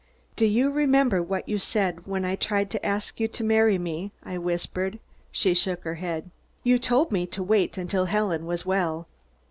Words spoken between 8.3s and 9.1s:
was well."